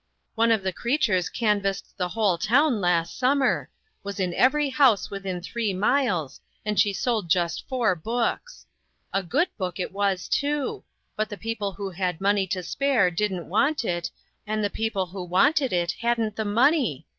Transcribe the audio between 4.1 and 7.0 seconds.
in every house within three miles, and she